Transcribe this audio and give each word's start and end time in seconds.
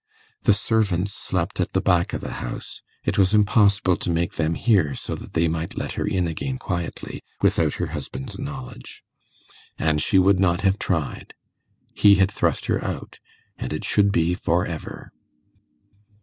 The 0.45 0.53
servants 0.53 1.13
slept 1.13 1.59
at 1.59 1.73
the 1.73 1.79
back 1.79 2.11
of 2.11 2.21
the 2.21 2.31
house; 2.41 2.81
it 3.03 3.19
was 3.19 3.35
impossible 3.35 3.95
to 3.97 4.09
make 4.09 4.31
them 4.33 4.55
hear, 4.55 4.95
so 4.95 5.13
that 5.13 5.33
they 5.33 5.47
might 5.47 5.77
let 5.77 5.91
her 5.91 6.07
in 6.07 6.25
again 6.27 6.57
quietly, 6.57 7.21
without 7.43 7.73
her 7.75 7.85
husband's 7.93 8.39
knowledge. 8.39 9.03
And 9.77 10.01
she 10.01 10.17
would 10.17 10.39
not 10.39 10.61
have 10.61 10.79
tried. 10.79 11.35
He 11.93 12.15
had 12.15 12.31
thrust 12.31 12.65
her 12.65 12.83
out, 12.83 13.19
and 13.59 13.71
it 13.71 13.83
should 13.85 14.11
be 14.11 14.33
for 14.33 14.65
ever. 14.65 15.11